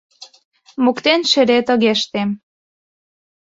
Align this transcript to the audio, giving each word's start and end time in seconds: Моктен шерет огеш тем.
Моктен 0.83 1.21
шерет 1.31 1.67
огеш 1.73 2.01
тем. 2.11 2.29